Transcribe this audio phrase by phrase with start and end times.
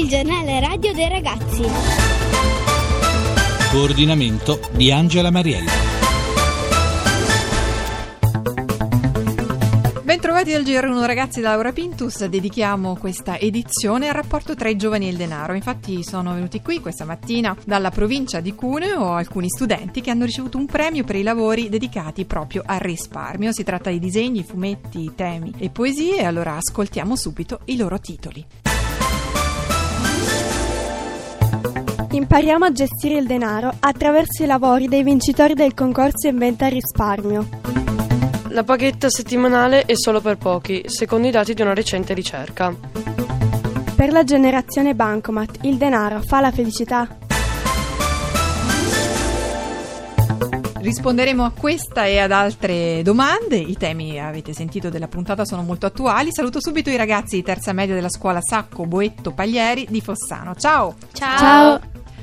[0.00, 1.62] il giornale radio dei ragazzi.
[3.70, 5.70] Coordinamento di Angela Mariella.
[10.02, 15.06] Bentrovati al GR1 ragazzi da Laura Pintus, dedichiamo questa edizione al rapporto tra i giovani
[15.06, 15.52] e il denaro.
[15.52, 20.56] Infatti sono venuti qui questa mattina dalla provincia di Cuneo alcuni studenti che hanno ricevuto
[20.56, 23.52] un premio per i lavori dedicati proprio al risparmio.
[23.52, 28.69] Si tratta di disegni, fumetti, temi e poesie, allora ascoltiamo subito i loro titoli.
[32.12, 37.48] Impariamo a gestire il denaro attraverso i lavori dei vincitori del concorso Inventa Risparmio.
[38.48, 42.74] La paghetta settimanale è solo per pochi, secondo i dati di una recente ricerca.
[43.94, 47.16] Per la generazione Bancomat, il denaro fa la felicità?
[50.80, 53.56] Risponderemo a questa e ad altre domande.
[53.56, 56.32] I temi, avete sentito, della puntata sono molto attuali.
[56.32, 60.56] Saluto subito i ragazzi di terza media della scuola Sacco Boetto Paglieri di Fossano.
[60.56, 60.96] Ciao!
[61.12, 61.38] Ciao.
[61.38, 61.80] Ciao.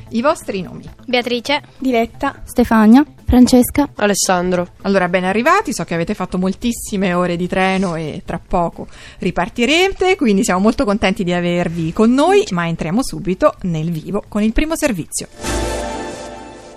[0.10, 0.84] I vostri nomi.
[1.06, 1.62] Beatrice.
[1.78, 2.42] Diletta.
[2.46, 4.70] Stefania, Francesca, Alessandro.
[4.84, 8.88] Allora, ben arrivati, so che avete fatto moltissime ore di treno e tra poco
[9.20, 14.44] ripartirete, quindi siamo molto contenti di avervi con noi, ma entriamo subito nel vivo con
[14.44, 15.47] il primo servizio.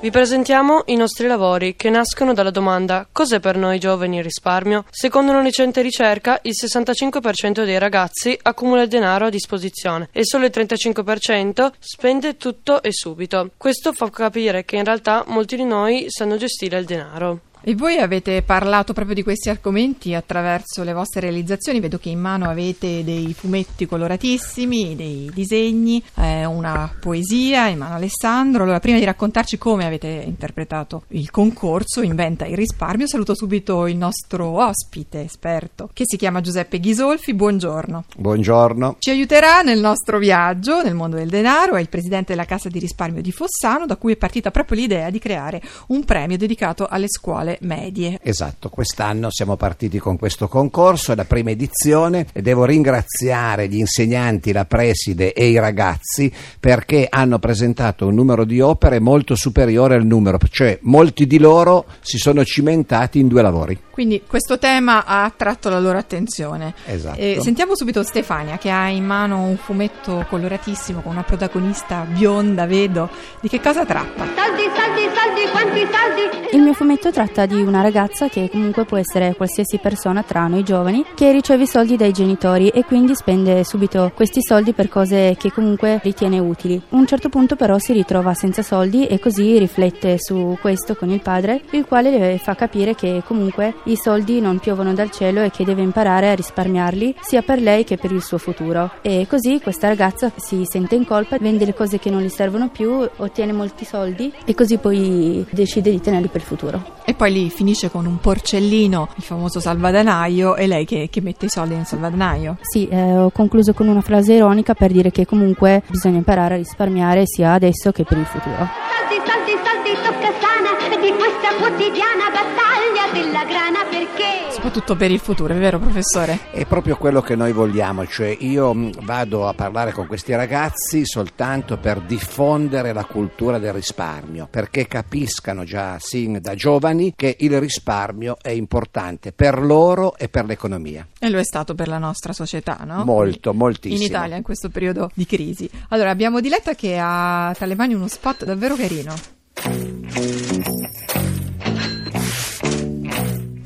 [0.00, 4.86] Vi presentiamo i nostri lavori che nascono dalla domanda cos'è per noi giovani il risparmio?
[4.88, 10.46] Secondo una recente ricerca, il 65% dei ragazzi accumula il denaro a disposizione e solo
[10.46, 13.50] il 35% spende tutto e subito.
[13.58, 17.40] Questo fa capire che in realtà molti di noi sanno gestire il denaro.
[17.62, 22.18] E voi avete parlato proprio di questi argomenti attraverso le vostre realizzazioni, vedo che in
[22.18, 28.62] mano avete dei fumetti coloratissimi, dei disegni, eh, una poesia in mano Alessandro.
[28.62, 33.96] Allora, prima di raccontarci come avete interpretato il concorso Inventa il risparmio, saluto subito il
[33.96, 37.34] nostro ospite esperto che si chiama Giuseppe Ghisolfi.
[37.34, 38.04] Buongiorno.
[38.16, 38.96] Buongiorno.
[38.98, 42.78] Ci aiuterà nel nostro viaggio nel mondo del denaro, è il presidente della Cassa di
[42.78, 47.08] risparmio di Fossano, da cui è partita proprio l'idea di creare un premio dedicato alle
[47.08, 48.18] scuole medie.
[48.22, 53.78] Esatto, quest'anno siamo partiti con questo concorso, è la prima edizione e devo ringraziare gli
[53.78, 59.94] insegnanti, la preside e i ragazzi perché hanno presentato un numero di opere molto superiore
[59.94, 63.78] al numero, cioè molti di loro si sono cimentati in due lavori.
[63.90, 66.72] Quindi questo tema ha attratto la loro attenzione.
[66.86, 67.18] Esatto.
[67.18, 72.64] Eh, sentiamo subito Stefania che ha in mano un fumetto coloratissimo con una protagonista bionda,
[72.64, 73.10] vedo.
[73.40, 74.24] Di che cosa tratta?
[74.24, 76.40] Soldi, soldi, soldi, quanti soldi?
[76.52, 80.62] il mio fumetto tratta di una ragazza che comunque può essere qualsiasi persona tra noi
[80.62, 85.36] giovani che riceve i soldi dai genitori e quindi spende subito questi soldi per cose
[85.38, 86.80] che comunque ritiene utili.
[86.90, 91.10] A un certo punto però si ritrova senza soldi e così riflette su questo con
[91.10, 95.42] il padre, il quale le fa capire che comunque i soldi non piovono dal cielo
[95.42, 98.92] e che deve imparare a risparmiarli sia per lei che per il suo futuro.
[99.02, 102.68] E così questa ragazza si sente in colpa, vende le cose che non gli servono
[102.68, 106.98] più, ottiene molti soldi e così poi decide di tenerli per il futuro.
[107.04, 111.46] E poi lì finisce con un porcellino, il famoso salvadanaio, e lei che, che mette
[111.46, 112.58] i soldi nel salvadanaio.
[112.60, 116.56] Sì, eh, ho concluso con una frase ironica per dire che comunque bisogna imparare a
[116.58, 118.68] risparmiare sia adesso che per il futuro.
[119.08, 124.50] Soldi, soldi, soldi, tocca sana di questa quotidiana battaglia della grana perché...
[124.50, 126.50] Soprattutto per il futuro, è vero professore?
[126.50, 131.06] È proprio quello che noi vogliamo, cioè io mh, vado a parlare con questi ragazzi
[131.06, 137.58] soltanto per diffondere la cultura del risparmio, perché capiscano già sin da giovani che il
[137.58, 141.06] risparmio è importante per loro e per l'economia.
[141.18, 143.04] E lo è stato per la nostra società, no?
[143.04, 144.00] Molto, moltissimo.
[144.00, 145.68] In Italia in questo periodo di crisi.
[145.88, 149.38] Allora, abbiamo Diletta che ha tra le mani uno spot davvero carino.
[149.66, 150.39] Música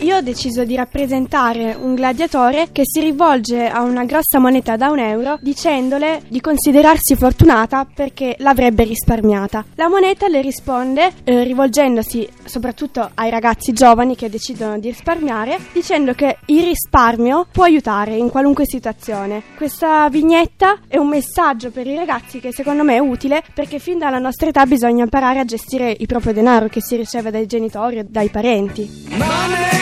[0.05, 4.91] Io ho deciso di rappresentare un gladiatore che si rivolge a una grossa moneta da
[4.91, 9.65] un euro dicendole di considerarsi fortunata perché l'avrebbe risparmiata.
[9.77, 16.13] La moneta le risponde eh, rivolgendosi soprattutto ai ragazzi giovani che decidono di risparmiare dicendo
[16.13, 19.43] che il risparmio può aiutare in qualunque situazione.
[19.57, 23.97] Questa vignetta è un messaggio per i ragazzi che secondo me è utile perché fin
[23.97, 28.01] dalla nostra età bisogna imparare a gestire il proprio denaro che si riceve dai genitori
[28.01, 29.74] o dai parenti.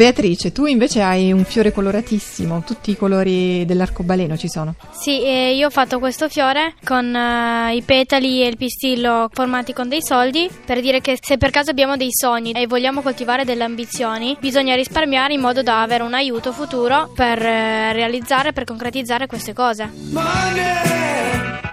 [0.00, 4.74] Beatrice, tu invece hai un fiore coloratissimo, tutti i colori dell'arcobaleno ci sono.
[4.92, 9.74] Sì, eh, io ho fatto questo fiore con eh, i petali e il pistillo formati
[9.74, 13.44] con dei soldi per dire che se per caso abbiamo dei sogni e vogliamo coltivare
[13.44, 18.64] delle ambizioni, bisogna risparmiare in modo da avere un aiuto futuro per eh, realizzare, per
[18.64, 19.90] concretizzare queste cose.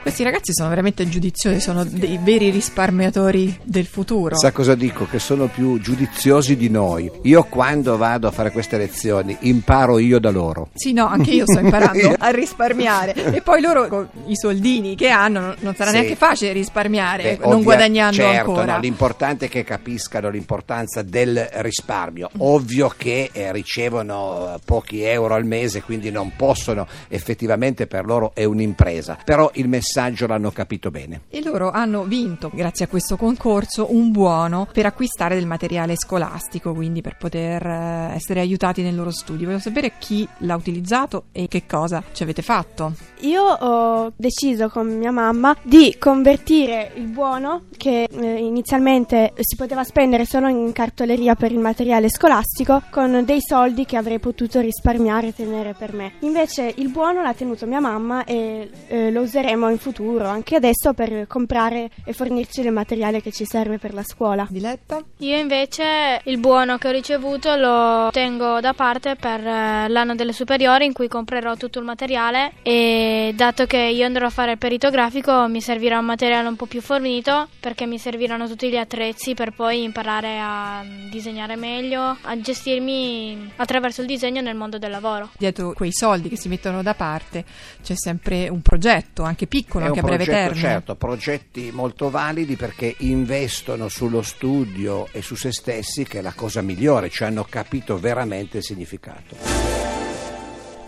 [0.08, 4.38] Questi ragazzi sono veramente giudiziosi, sono dei veri risparmiatori del futuro.
[4.38, 5.06] Sa cosa dico?
[5.06, 7.12] Che sono più giudiziosi di noi.
[7.24, 10.70] Io quando vado a fare queste lezioni imparo io da loro.
[10.76, 13.34] Sì, no, anche io sto imparando a risparmiare.
[13.36, 15.98] E poi loro con i soldini che hanno non- sarà Sì.
[15.98, 18.74] neanche facile risparmiare Beh, non ovvia- guadagnando certo, ancora.
[18.76, 22.30] no, l'importante è che capiscano l'importanza del risparmio.
[22.38, 28.32] Ovvio che eh, ricevono eh, pochi euro al mese, quindi non possono effettivamente per loro
[28.34, 29.18] è un'impresa.
[29.26, 29.96] Però il messaggio
[30.28, 31.22] l'hanno capito bene.
[31.30, 36.74] E loro hanno vinto, grazie a questo concorso, un buono per acquistare del materiale scolastico,
[36.74, 39.48] quindi per poter eh, essere aiutati nel loro studio.
[39.48, 42.94] Voglio sapere chi l'ha utilizzato e che cosa ci avete fatto.
[43.22, 49.84] Io ho deciso con mia mamma di convertire il buono che eh, inizialmente si poteva
[49.84, 55.28] spendere solo in cartoleria per il materiale scolastico con dei soldi che avrei potuto risparmiare
[55.28, 56.14] e tenere per me.
[56.20, 59.87] Invece il buono l'ha tenuto mia mamma e eh, lo useremo in futuro,
[60.26, 64.48] anche adesso per comprare e fornirci del materiale che ci serve per la scuola.
[64.50, 65.02] Diletta?
[65.20, 70.34] Io invece il buono che ho ricevuto lo tengo da parte per eh, l'anno delle
[70.34, 74.58] superiori in cui comprerò tutto il materiale e dato che io andrò a fare il
[74.58, 78.78] perito grafico mi servirà un materiale un po' più fornito perché mi serviranno tutti gli
[78.78, 84.78] attrezzi per poi imparare a mm, disegnare meglio, a gestirmi attraverso il disegno nel mondo
[84.78, 85.30] del lavoro.
[85.38, 87.46] Dietro quei soldi che si mettono da parte
[87.84, 90.68] c'è sempre un progetto, anche piccolo, È un anche a breve progetto, termine.
[90.68, 96.34] certo, progetti molto validi perché investono sullo studio e su se stessi, che è la
[96.34, 100.17] cosa migliore, cioè hanno capito veramente il significato.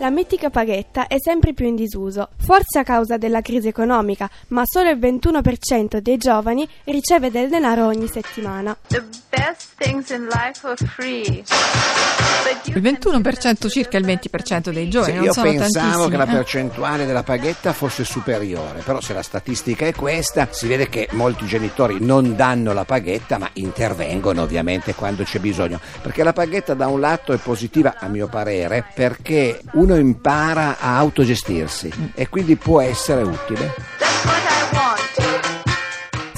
[0.00, 4.62] La mitica paghetta è sempre più in disuso, forse a causa della crisi economica, ma
[4.64, 8.74] solo il 21% dei giovani riceve del denaro ogni settimana.
[12.64, 16.10] Il 21%, circa il 20% dei giovani, Sì, non io sono pensavo tantissimi.
[16.10, 16.34] che la eh.
[16.34, 21.46] percentuale della paghetta fosse superiore, però se la statistica è questa, si vede che molti
[21.46, 26.86] genitori non danno la paghetta, ma intervengono ovviamente quando c'è bisogno, perché la paghetta da
[26.86, 32.80] un lato è positiva a mio parere, perché uno impara a autogestirsi e quindi può
[32.80, 33.99] essere utile.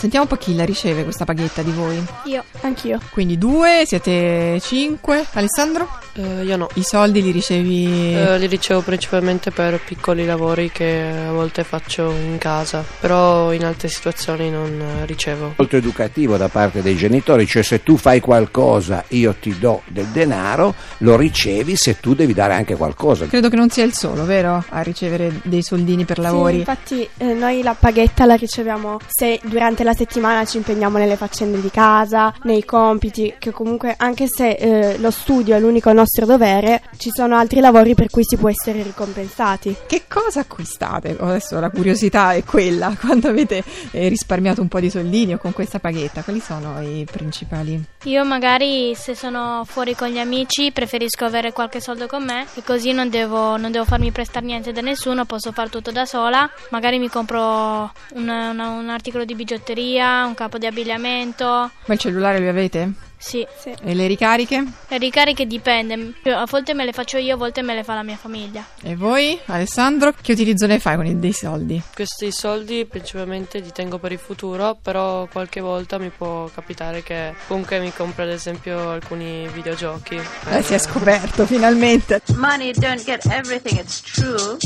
[0.03, 2.05] Sentiamo un po' chi la riceve questa paghetta di voi.
[2.25, 2.43] Io.
[2.63, 2.99] Anch'io.
[3.11, 5.25] Quindi due, siete cinque.
[5.35, 5.89] Alessandro?
[6.15, 6.69] Eh, io no.
[6.75, 8.13] I soldi li ricevi...
[8.13, 13.65] Eh, li ricevo principalmente per piccoli lavori che a volte faccio in casa, però in
[13.65, 15.55] altre situazioni non eh, ricevo.
[15.57, 20.07] Molto educativo da parte dei genitori, cioè se tu fai qualcosa io ti do del
[20.07, 23.27] denaro, lo ricevi se tu devi dare anche qualcosa.
[23.27, 24.65] Credo che non sia il solo, vero?
[24.69, 26.57] A ricevere dei soldini per Sì, lavori.
[26.57, 31.61] infatti eh, noi la paghetta la riceviamo se durante la settimana ci impegniamo nelle faccende
[31.61, 36.83] di casa, nei compiti, che comunque anche se eh, lo studio è l'unico nostro dovere,
[36.97, 39.75] ci sono altri lavori per cui si può essere ricompensati.
[39.87, 41.17] Che cosa acquistate?
[41.19, 42.95] Adesso la curiosità è quella.
[43.01, 47.07] Quando avete eh, risparmiato un po' di soldini o con questa paghetta, quali sono i
[47.11, 47.83] principali?
[48.05, 52.63] Io magari se sono fuori con gli amici preferisco avere qualche soldo con me e
[52.63, 56.49] così non devo, non devo farmi prestare niente da nessuno, posso fare tutto da sola.
[56.71, 59.82] Magari mi compro un, una- un articolo di bigiotteria,
[60.27, 61.45] un capo di abbigliamento.
[61.45, 62.93] Ma il cellulare lo avete?
[63.23, 63.47] Sì,
[63.85, 64.65] E le ricariche?
[64.89, 68.03] le ricariche dipende, a volte me le faccio io, a volte me le fa la
[68.03, 68.65] mia famiglia.
[68.83, 71.81] E voi, Alessandro, che utilizzo ne fai con i dei soldi?
[71.95, 77.33] Questi soldi principalmente li tengo per il futuro, però qualche volta mi può capitare che
[77.47, 80.21] comunque mi compro ad esempio alcuni videogiochi.
[80.51, 82.23] Eh, si è scoperto finalmente.
[82.35, 84.57] Money don't get everything, it's true.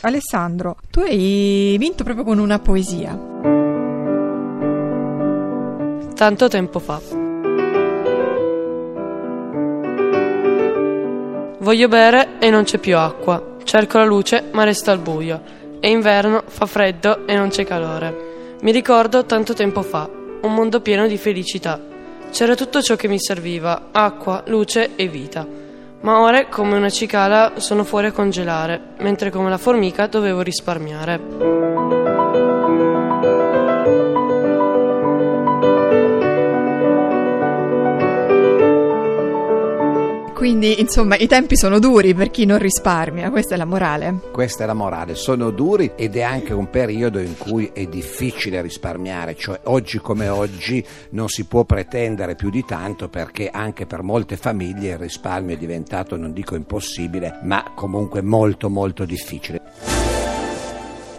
[0.00, 3.65] Alessandro, tu hai vinto proprio con una poesia.
[6.16, 6.98] Tanto tempo fa.
[11.58, 13.56] Voglio bere e non c'è più acqua.
[13.64, 15.42] Cerco la luce ma resta al buio.
[15.78, 18.56] È inverno, fa freddo e non c'è calore.
[18.62, 20.08] Mi ricordo tanto tempo fa,
[20.40, 21.78] un mondo pieno di felicità.
[22.30, 25.46] C'era tutto ciò che mi serviva, acqua, luce e vita.
[26.00, 31.85] Ma ora, come una cicala, sono fuori a congelare, mentre come la formica dovevo risparmiare.
[40.36, 44.20] Quindi, insomma, i tempi sono duri per chi non risparmia, questa è la morale.
[44.32, 48.60] Questa è la morale, sono duri ed è anche un periodo in cui è difficile
[48.60, 54.02] risparmiare, cioè oggi come oggi non si può pretendere più di tanto perché anche per
[54.02, 59.95] molte famiglie il risparmio è diventato, non dico impossibile, ma comunque molto molto difficile.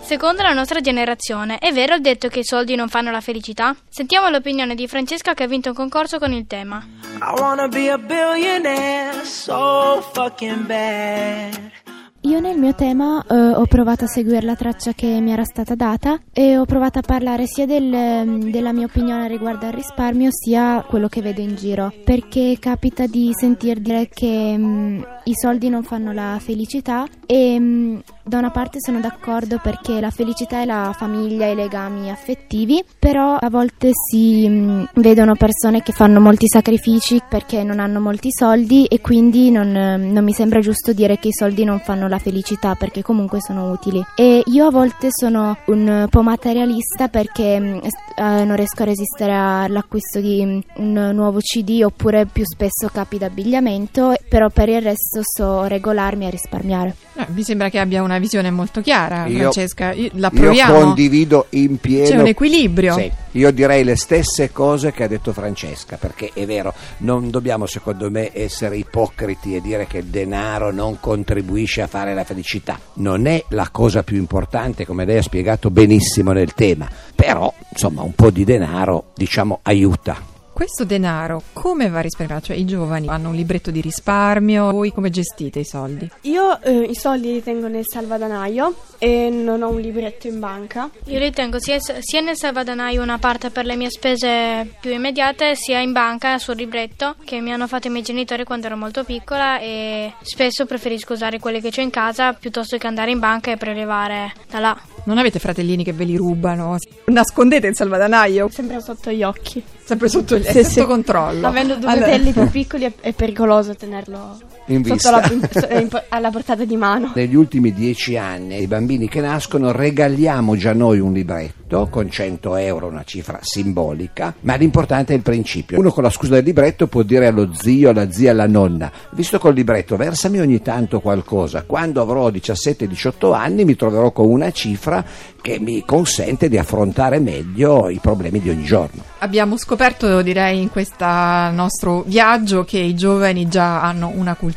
[0.07, 3.75] Secondo la nostra generazione, è vero il detto che i soldi non fanno la felicità?
[3.89, 6.81] Sentiamo l'opinione di Francesca che ha vinto un concorso con il tema.
[7.19, 11.86] I wanna be a billionaire so fucking bad.
[12.27, 15.75] Io nel mio tema eh, ho provato a seguire la traccia che mi era stata
[15.75, 20.83] data e ho provato a parlare sia del- della mia opinione riguardo al risparmio sia
[20.85, 25.83] quello che vedo in giro, perché capita di sentir dire che mm, i soldi non
[25.83, 30.93] fanno la felicità e mm, da una parte sono d'accordo perché la felicità è la
[30.93, 36.47] famiglia e i legami affettivi, però a volte si mm, vedono persone che fanno molti
[36.49, 41.29] sacrifici perché non hanno molti soldi e quindi non, non mi sembra giusto dire che
[41.29, 44.03] i soldi non fanno la felicità perché comunque sono utili.
[44.15, 47.73] E io a volte sono un po' materialista perché mm,
[48.17, 53.17] eh, non riesco a resistere all'acquisto di mm, un nuovo CD oppure più spesso capi
[53.17, 56.95] d'abbigliamento, però per il resto so regolarmi e risparmiare.
[57.15, 59.91] Eh, mi sembra che abbia una visione molto chiara, Io- Francesca.
[59.93, 60.73] Io- la Io proviamo.
[60.79, 62.07] condivido in pieno.
[62.09, 62.93] C'è un equilibrio.
[62.93, 67.67] Sì, io direi le stesse cose che ha detto Francesca, perché è vero, non dobbiamo
[67.67, 72.79] secondo me essere ipocriti e dire che il denaro non contribuisce a fare la felicità.
[72.93, 78.01] Non è la cosa più importante, come lei ha spiegato benissimo nel tema, però insomma
[78.01, 80.36] un po' di denaro diciamo aiuta.
[80.57, 82.45] Questo denaro come va risparmiato?
[82.45, 86.09] Cioè i giovani hanno un libretto di risparmio, voi come gestite i soldi?
[86.21, 90.89] Io eh, i soldi li tengo nel salvadanaio e non ho un libretto in banca.
[91.05, 95.79] Io ritengo sia, sia nel salvadanaio una parte per le mie spese più immediate, sia
[95.79, 99.59] in banca sul libretto che mi hanno fatto i miei genitori quando ero molto piccola
[99.59, 103.57] e spesso preferisco usare quelli che ho in casa piuttosto che andare in banca e
[103.57, 104.81] prelevare da là.
[105.03, 106.77] Non avete fratellini che ve li rubano?
[107.05, 108.49] Nascondete il salvadanaio?
[108.49, 109.63] Sempre sotto gli occhi.
[109.87, 110.83] Sempre sotto, Sì, sotto sì.
[110.85, 111.47] controllo.
[111.47, 114.37] Avendo due Allora- fratelli più piccoli è, è pericoloso tenerlo
[114.67, 115.11] In vista.
[115.11, 117.11] la- in- alla portata di mano.
[117.15, 122.55] Negli ultimi dieci anni ai bambini che nascono regaliamo già noi un libretto con 100
[122.55, 125.77] euro, una cifra simbolica, ma l'importante è il principio.
[125.79, 129.37] Uno con la scusa del libretto può dire allo zio, alla zia, alla nonna, visto
[129.39, 135.03] col libretto versami ogni tanto qualcosa, quando avrò 17-18 anni mi troverò con una cifra
[135.41, 139.03] che mi consente di affrontare meglio i problemi di ogni giorno.
[139.19, 144.55] Abbiamo scoperto, direi, in questo nostro viaggio che i giovani già hanno una cultura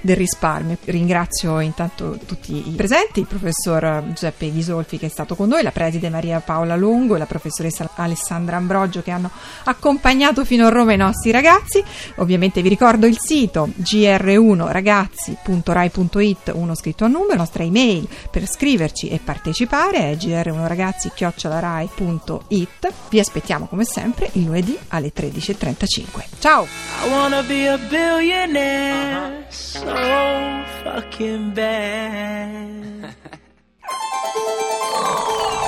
[0.00, 0.78] del risparmio.
[0.84, 5.70] Ringrazio intanto tutti i presenti, il professor Giuseppe Ghisolfi che è stato con noi, la
[5.70, 9.30] preside Maria Paola Longo e la professoressa Alessandra Ambrogio che hanno
[9.64, 11.84] accompagnato fino a Roma i nostri ragazzi.
[12.16, 19.08] Ovviamente vi ricordo il sito gr1ragazzi.rai.it, uno scritto a numero, la nostra email per scriverci
[19.08, 22.92] e partecipare è gr1ragazzi.rai.it.
[23.08, 26.24] Vi aspettiamo come sempre il lunedì alle 13.35.
[26.38, 26.66] Ciao!
[27.04, 29.80] I wanna be a billionaire so
[30.84, 33.14] fucking bad.